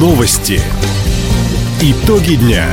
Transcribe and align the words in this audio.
Новости. 0.00 0.58
Итоги 1.82 2.36
дня. 2.36 2.64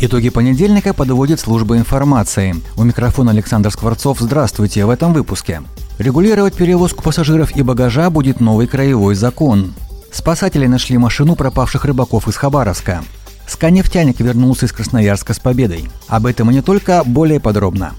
Итоги 0.00 0.28
понедельника 0.30 0.92
подводит 0.92 1.38
служба 1.38 1.76
информации. 1.76 2.56
У 2.76 2.82
микрофона 2.82 3.30
Александр 3.30 3.70
Скворцов. 3.70 4.18
Здравствуйте 4.18 4.84
в 4.84 4.90
этом 4.90 5.12
выпуске. 5.12 5.62
Регулировать 5.98 6.54
перевозку 6.54 7.04
пассажиров 7.04 7.54
и 7.54 7.62
багажа 7.62 8.10
будет 8.10 8.40
новый 8.40 8.66
краевой 8.66 9.14
закон. 9.14 9.72
Спасатели 10.10 10.66
нашли 10.66 10.98
машину 10.98 11.36
пропавших 11.36 11.84
рыбаков 11.84 12.26
из 12.26 12.34
Хабаровска. 12.34 13.04
Сканефтяник 13.46 14.18
вернулся 14.18 14.66
из 14.66 14.72
Красноярска 14.72 15.32
с 15.32 15.38
победой. 15.38 15.88
Об 16.08 16.26
этом 16.26 16.50
и 16.50 16.54
не 16.54 16.60
только, 16.60 17.04
более 17.04 17.38
подробно. 17.38 17.92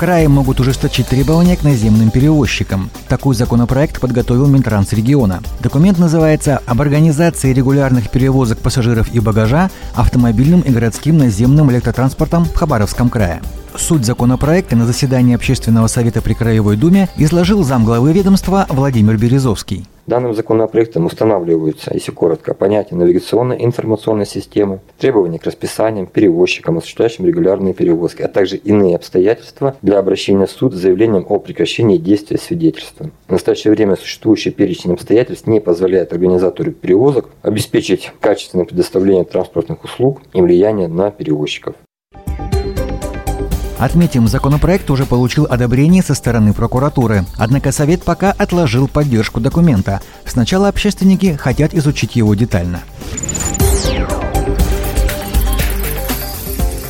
Крае 0.00 0.28
могут 0.28 0.60
ужесточить 0.60 1.08
требования 1.08 1.58
к 1.58 1.62
наземным 1.62 2.10
перевозчикам. 2.10 2.88
Такой 3.06 3.34
законопроект 3.34 4.00
подготовил 4.00 4.46
Минтранс 4.46 4.94
региона. 4.94 5.42
Документ 5.60 5.98
называется 5.98 6.62
«Об 6.64 6.80
организации 6.80 7.52
регулярных 7.52 8.08
перевозок 8.08 8.60
пассажиров 8.60 9.12
и 9.12 9.20
багажа 9.20 9.68
автомобильным 9.94 10.62
и 10.62 10.70
городским 10.70 11.18
наземным 11.18 11.70
электротранспортом 11.70 12.46
в 12.46 12.54
Хабаровском 12.54 13.10
крае». 13.10 13.42
Суть 13.76 14.04
законопроекта 14.04 14.76
на 14.76 14.86
заседании 14.86 15.34
Общественного 15.34 15.86
совета 15.86 16.22
при 16.22 16.34
Краевой 16.34 16.76
Думе 16.76 17.08
изложил 17.16 17.62
замглавы 17.62 18.12
ведомства 18.12 18.66
Владимир 18.68 19.16
Березовский. 19.16 19.86
Данным 20.06 20.34
законопроектом 20.34 21.06
устанавливаются, 21.06 21.92
если 21.94 22.10
коротко, 22.10 22.52
понятия 22.52 22.96
навигационной 22.96 23.64
информационной 23.64 24.26
системы, 24.26 24.80
требования 24.98 25.38
к 25.38 25.44
расписаниям, 25.44 26.06
перевозчикам, 26.06 26.78
осуществляющим 26.78 27.26
регулярные 27.26 27.74
перевозки, 27.74 28.22
а 28.22 28.28
также 28.28 28.56
иные 28.56 28.96
обстоятельства 28.96 29.76
для 29.82 30.00
обращения 30.00 30.46
в 30.46 30.50
суд 30.50 30.74
с 30.74 30.78
заявлением 30.78 31.26
о 31.28 31.38
прекращении 31.38 31.96
действия 31.96 32.38
свидетельства. 32.38 33.10
В 33.28 33.32
настоящее 33.32 33.72
время 33.72 33.94
существующий 33.94 34.50
перечень 34.50 34.94
обстоятельств 34.94 35.46
не 35.46 35.60
позволяет 35.60 36.12
организатору 36.12 36.72
перевозок 36.72 37.28
обеспечить 37.42 38.10
качественное 38.20 38.64
предоставление 38.64 39.24
транспортных 39.24 39.84
услуг 39.84 40.22
и 40.32 40.40
влияние 40.40 40.88
на 40.88 41.12
перевозчиков. 41.12 41.76
Отметим, 43.80 44.28
законопроект 44.28 44.90
уже 44.90 45.06
получил 45.06 45.46
одобрение 45.48 46.02
со 46.02 46.14
стороны 46.14 46.52
прокуратуры. 46.52 47.24
Однако 47.38 47.72
Совет 47.72 48.04
пока 48.04 48.30
отложил 48.30 48.88
поддержку 48.88 49.40
документа. 49.40 50.02
Сначала 50.26 50.68
общественники 50.68 51.34
хотят 51.40 51.72
изучить 51.72 52.14
его 52.14 52.34
детально. 52.34 52.80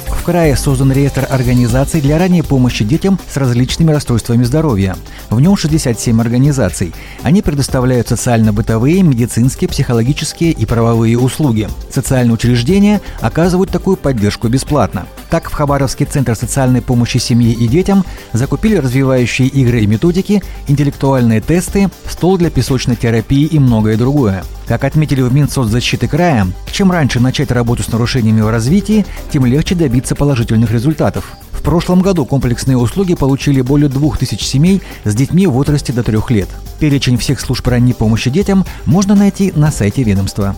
В 0.09 0.25
крае 0.25 0.57
создан 0.57 0.91
реестр 0.91 1.29
организаций 1.31 2.01
для 2.01 2.19
ранней 2.19 2.43
помощи 2.43 2.85
детям 2.85 3.21
с 3.33 3.37
различными 3.37 3.93
расстройствами 3.93 4.43
здоровья. 4.43 4.97
В 5.31 5.41
нем 5.41 5.57
67 5.57 6.21
организаций. 6.21 6.93
Они 7.23 7.41
предоставляют 7.41 8.09
социально-бытовые, 8.09 9.05
медицинские, 9.05 9.71
психологические 9.71 10.51
и 10.51 10.67
правовые 10.67 11.17
услуги. 11.19 11.69
Социальные 11.89 12.35
учреждения 12.35 13.01
оказывают 13.21 13.71
такую 13.71 13.97
поддержку 13.97 14.49
бесплатно. 14.49 15.07
Так, 15.31 15.48
в 15.48 15.53
Хабаровский 15.53 16.06
центр 16.06 16.34
социальной 16.34 16.83
помощи 16.83 17.19
семье 17.19 17.53
и 17.53 17.69
детям 17.69 18.05
закупили 18.33 18.75
развивающие 18.77 19.47
игры 19.47 19.81
и 19.81 19.87
методики, 19.87 20.42
интеллектуальные 20.67 21.41
тесты, 21.41 21.89
стол 22.09 22.37
для 22.37 22.50
песочной 22.50 22.97
терапии 22.97 23.45
и 23.45 23.61
многое 23.61 23.97
другое. 23.97 24.42
Как 24.67 24.83
отметили 24.83 25.22
в 25.22 25.33
Минсоцзащиты 25.33 26.09
края, 26.09 26.48
чем 26.72 26.91
раньше 26.91 27.20
начать 27.20 27.53
работу 27.53 27.84
с 27.84 27.92
нарушениями 27.92 28.41
в 28.41 28.50
развитии, 28.50 29.06
тем 29.31 29.47
легче 29.47 29.77
добиться 29.77 30.17
положительных 30.17 30.72
результатов. 30.72 31.33
В 31.53 31.62
прошлом 31.62 32.00
году 32.00 32.25
комплексные 32.25 32.77
услуги 32.77 33.15
получили 33.15 33.61
более 33.61 33.89
2000 33.89 34.42
семей 34.42 34.83
с 35.05 35.15
детьми 35.15 35.47
в 35.47 35.53
возрасте 35.53 35.92
до 35.92 36.03
3 36.03 36.19
лет. 36.31 36.48
Перечень 36.81 37.19
всех 37.19 37.39
служб 37.41 37.67
ранней 37.69 37.92
помощи 37.92 38.31
детям 38.31 38.65
можно 38.84 39.15
найти 39.15 39.53
на 39.55 39.71
сайте 39.71 40.03
ведомства. 40.03 40.56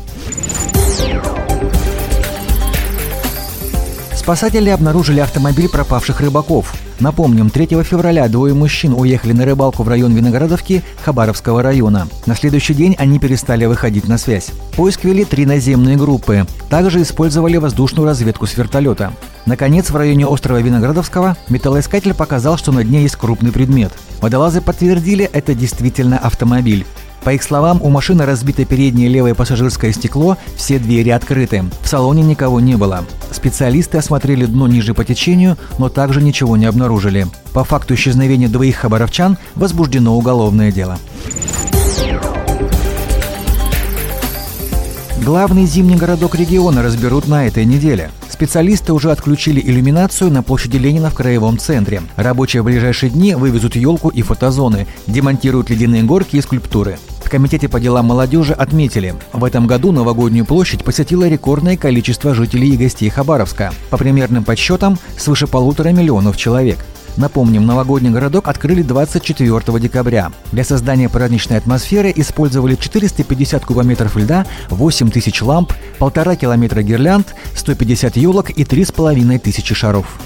Спасатели 4.22 4.71
обнаружили 4.71 5.19
автомобиль 5.19 5.69
пропавших 5.69 6.21
рыбаков. 6.21 6.72
Напомним, 7.00 7.50
3 7.50 7.83
февраля 7.83 8.28
двое 8.28 8.55
мужчин 8.55 8.94
уехали 8.94 9.33
на 9.33 9.44
рыбалку 9.44 9.83
в 9.83 9.88
район 9.88 10.15
Виноградовки 10.15 10.84
Хабаровского 11.05 11.60
района. 11.60 12.06
На 12.27 12.37
следующий 12.37 12.72
день 12.72 12.94
они 13.00 13.19
перестали 13.19 13.65
выходить 13.65 14.06
на 14.06 14.19
связь. 14.19 14.53
Поиск 14.77 15.03
вели 15.03 15.25
три 15.25 15.44
наземные 15.44 15.97
группы. 15.97 16.47
Также 16.71 17.03
использовали 17.03 17.56
воздушную 17.56 18.06
разведку 18.06 18.47
с 18.47 18.56
вертолета. 18.56 19.12
Наконец, 19.44 19.91
в 19.91 19.97
районе 19.97 20.25
острова 20.25 20.60
Виноградовского 20.60 21.37
металлоискатель 21.49 22.15
показал, 22.15 22.56
что 22.56 22.71
на 22.71 22.84
дне 22.84 23.03
есть 23.03 23.16
крупный 23.16 23.50
предмет. 23.50 23.91
Водолазы 24.21 24.60
подтвердили, 24.60 25.28
это 25.33 25.53
действительно 25.53 26.16
автомобиль. 26.16 26.87
По 27.25 27.33
их 27.33 27.43
словам, 27.43 27.81
у 27.83 27.88
машины 27.88 28.27
разбито 28.27 28.65
переднее 28.65 29.09
левое 29.09 29.34
пассажирское 29.34 29.93
стекло, 29.93 30.37
все 30.56 30.78
двери 30.78 31.10
открыты. 31.10 31.65
В 31.83 31.88
салоне 31.88 32.22
никого 32.22 32.60
не 32.60 32.77
было. 32.77 33.05
Специалисты 33.31 33.99
осмотрели 33.99 34.44
дно 34.44 34.66
ниже 34.66 34.93
по 34.93 35.05
течению, 35.05 35.56
но 35.78 35.88
также 35.88 36.21
ничего 36.21 36.56
не 36.56 36.66
обнаружили. 36.66 37.27
По 37.53 37.65
факту 37.65 37.94
исчезновения 37.94 38.49
двоих 38.49 38.77
хабаровчан 38.77 39.38
возбуждено 39.55 40.16
уголовное 40.16 40.72
дело. 40.72 40.99
Главный 45.25 45.66
зимний 45.66 45.94
городок 45.94 46.34
региона 46.34 46.83
разберут 46.83 47.28
на 47.28 47.47
этой 47.47 47.65
неделе. 47.65 48.10
Специалисты 48.28 48.93
уже 48.93 49.12
отключили 49.12 49.60
иллюминацию 49.60 50.33
на 50.33 50.43
площади 50.43 50.78
Ленина 50.78 51.10
в 51.10 51.15
краевом 51.15 51.59
центре. 51.59 52.03
Рабочие 52.16 52.62
в 52.62 52.65
ближайшие 52.65 53.10
дни 53.10 53.37
вывезут 53.37 53.77
елку 53.77 54.09
и 54.09 54.22
фотозоны, 54.22 54.89
демонтируют 55.06 55.71
ледяные 55.71 56.03
горки 56.03 56.34
и 56.37 56.41
скульптуры. 56.41 56.99
Комитете 57.32 57.66
по 57.66 57.81
делам 57.81 58.04
молодежи 58.04 58.53
отметили, 58.53 59.15
в 59.32 59.43
этом 59.43 59.66
году 59.66 59.91
новогоднюю 59.91 60.44
площадь 60.44 60.84
посетило 60.84 61.26
рекордное 61.26 61.78
количество 61.78 62.34
жителей 62.34 62.75
и 62.75 62.76
гостей 62.76 63.09
Хабаровска. 63.09 63.72
По 63.88 63.97
примерным 63.97 64.44
подсчетам, 64.44 64.98
свыше 65.16 65.47
полутора 65.47 65.92
миллионов 65.92 66.37
человек. 66.37 66.76
Напомним, 67.16 67.65
новогодний 67.65 68.10
городок 68.10 68.48
открыли 68.48 68.82
24 68.82 69.81
декабря. 69.81 70.31
Для 70.53 70.62
создания 70.62 71.09
праздничной 71.09 71.56
атмосферы 71.56 72.12
использовали 72.15 72.75
450 72.75 73.65
кубометров 73.65 74.15
льда, 74.19 74.44
8 74.69 75.10
тысяч 75.10 75.41
ламп, 75.41 75.72
полтора 75.98 76.37
километра 76.37 76.82
гирлянд, 76.82 77.34
150 77.56 78.19
елок 78.19 78.50
и 78.50 78.65
3,5 78.65 79.38
тысячи 79.38 79.75
шаров. 79.75 80.19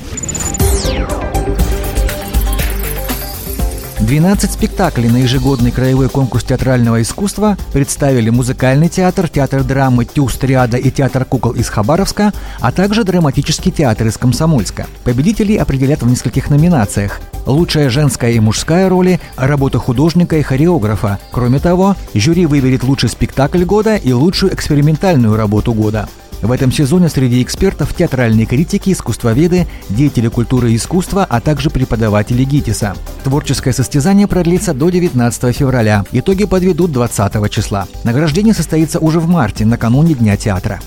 12 4.06 4.52
спектаклей 4.52 5.08
на 5.08 5.16
ежегодный 5.16 5.72
краевой 5.72 6.08
конкурс 6.08 6.44
театрального 6.44 7.02
искусства 7.02 7.56
представили 7.72 8.30
музыкальный 8.30 8.88
театр, 8.88 9.28
театр 9.28 9.64
драмы 9.64 10.04
«Тюст 10.04 10.38
Триада» 10.38 10.76
и 10.76 10.92
театр 10.92 11.24
кукол 11.24 11.50
из 11.54 11.68
Хабаровска, 11.68 12.32
а 12.60 12.70
также 12.70 13.02
драматический 13.02 13.72
театр 13.72 14.06
из 14.06 14.16
Комсомольска. 14.16 14.86
Победителей 15.02 15.56
определят 15.56 16.02
в 16.02 16.08
нескольких 16.08 16.50
номинациях. 16.50 17.20
Лучшая 17.46 17.90
женская 17.90 18.30
и 18.30 18.38
мужская 18.38 18.88
роли, 18.88 19.20
работа 19.36 19.80
художника 19.80 20.36
и 20.36 20.42
хореографа. 20.42 21.18
Кроме 21.32 21.58
того, 21.58 21.96
жюри 22.14 22.46
выберет 22.46 22.84
лучший 22.84 23.08
спектакль 23.08 23.64
года 23.64 23.96
и 23.96 24.12
лучшую 24.12 24.54
экспериментальную 24.54 25.34
работу 25.34 25.74
года. 25.74 26.08
В 26.42 26.52
этом 26.52 26.70
сезоне 26.70 27.08
среди 27.08 27.42
экспертов 27.42 27.94
театральные 27.94 28.46
критики, 28.46 28.92
искусствоведы, 28.92 29.66
деятели 29.88 30.28
культуры 30.28 30.72
и 30.72 30.76
искусства, 30.76 31.26
а 31.28 31.40
также 31.40 31.70
преподаватели 31.70 32.44
ГИТИСа. 32.44 32.94
Творческое 33.24 33.72
состязание 33.72 34.26
продлится 34.26 34.74
до 34.74 34.90
19 34.90 35.56
февраля. 35.56 36.04
Итоги 36.12 36.44
подведут 36.44 36.92
20 36.92 37.50
числа. 37.50 37.86
Награждение 38.04 38.54
состоится 38.54 38.98
уже 38.98 39.18
в 39.18 39.28
марте, 39.28 39.64
накануне 39.64 40.14
Дня 40.14 40.36
театра. 40.36 40.80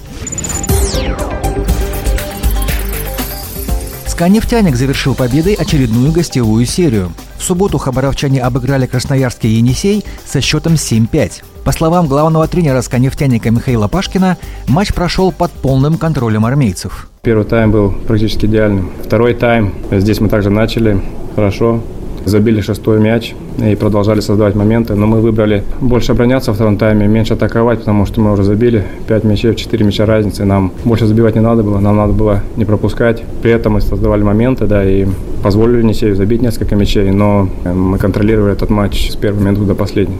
«Сканефтяник» 4.08 4.76
завершил 4.76 5.16
победой 5.16 5.54
очередную 5.54 6.12
гостевую 6.12 6.66
серию. 6.66 7.12
В 7.38 7.44
субботу 7.44 7.78
хабаровчане 7.78 8.42
обыграли 8.42 8.86
красноярский 8.86 9.50
«Енисей» 9.50 10.04
со 10.26 10.42
счетом 10.42 10.74
7-5. 10.74 11.42
По 11.70 11.74
словам 11.74 12.08
главного 12.08 12.48
тренера 12.48 12.82
«Сканефтяника» 12.82 13.52
Михаила 13.52 13.88
Пашкина, 13.88 14.38
матч 14.68 14.92
прошел 14.92 15.32
под 15.32 15.52
полным 15.52 16.00
контролем 16.00 16.44
армейцев. 16.44 17.08
Первый 17.22 17.46
тайм 17.46 17.70
был 17.72 17.94
практически 18.08 18.48
идеальным. 18.48 18.90
Второй 19.06 19.36
тайм, 19.36 19.76
здесь 19.92 20.20
мы 20.20 20.30
также 20.30 20.50
начали 20.50 21.00
хорошо, 21.36 21.82
забили 22.26 22.62
шестой 22.62 23.00
мяч 23.00 23.36
и 23.60 23.76
продолжали 23.76 24.20
создавать 24.20 24.56
моменты. 24.56 24.96
Но 24.96 25.06
мы 25.06 25.22
выбрали 25.22 25.64
больше 25.80 26.14
обороняться 26.14 26.50
во 26.50 26.56
втором 26.56 26.76
тайме, 26.76 27.06
меньше 27.06 27.36
атаковать, 27.36 27.82
потому 27.82 28.08
что 28.08 28.20
мы 28.20 28.32
уже 28.32 28.44
забили 28.44 28.84
5 29.08 29.24
мячей, 29.26 29.54
4 29.54 29.86
мяча 29.86 30.08
разницы. 30.08 30.46
Нам 30.46 30.72
больше 30.86 31.06
забивать 31.06 31.36
не 31.36 31.42
надо 31.42 31.62
было, 31.62 31.78
нам 31.78 31.98
надо 31.98 32.14
было 32.14 32.42
не 32.56 32.66
пропускать. 32.66 33.24
При 33.44 33.52
этом 33.52 33.74
мы 33.74 33.82
создавали 33.82 34.24
моменты, 34.24 34.66
да, 34.66 34.84
и 34.84 35.06
позволили 35.44 35.84
Несею 35.84 36.16
забить 36.16 36.42
несколько 36.42 36.76
мячей, 36.76 37.12
но 37.12 37.48
мы 37.64 38.00
контролировали 38.00 38.54
этот 38.54 38.72
матч 38.72 39.12
с 39.12 39.16
первого 39.16 39.44
минуты 39.44 39.66
до 39.66 39.76
последнего. 39.76 40.18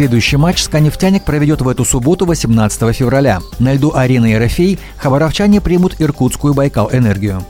Следующий 0.00 0.38
матч 0.38 0.62
«Сканефтяник» 0.62 1.26
проведет 1.26 1.60
в 1.60 1.68
эту 1.68 1.84
субботу 1.84 2.24
18 2.24 2.96
февраля. 2.96 3.40
На 3.58 3.74
льду 3.74 3.92
арены 3.94 4.28
«Ерофей» 4.28 4.78
хабаровчане 4.96 5.60
примут 5.60 5.96
иркутскую 5.98 6.54
«Байкал-энергию». 6.54 7.44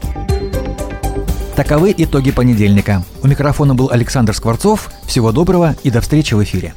Таковы 1.55 1.95
итоги 1.97 2.33
понедельника. 2.33 3.05
У 3.23 3.29
микрофона 3.29 3.77
был 3.77 3.91
Александр 3.93 4.35
Скворцов. 4.35 4.91
Всего 5.07 5.31
доброго 5.31 5.77
и 5.85 5.93
до 5.93 6.01
встречи 6.01 6.35
в 6.35 6.43
эфире. 6.43 6.75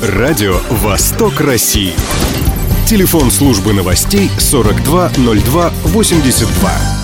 Радио 0.00 0.60
«Восток 0.70 1.40
России». 1.40 1.92
Телефон 2.86 3.32
службы 3.32 3.72
новостей 3.72 4.30
420282. 4.38 6.97